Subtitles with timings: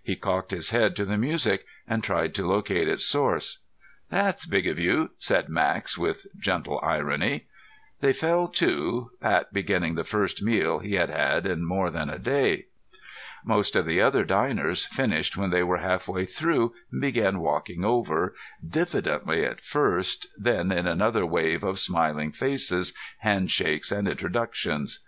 [0.00, 3.62] He cocked his head to the music, and tried to locate its source.
[4.10, 7.48] "That's big of you," said Max with gentle irony.
[8.00, 12.18] They fell to, Pat beginning the first meal he had had in more than a
[12.20, 12.66] day.
[13.44, 18.36] Most of the other diners finished when they were halfway through, and began walking over,
[18.64, 25.00] diffidently at first, then in another wave of smiling faces, handshakes, and introductions.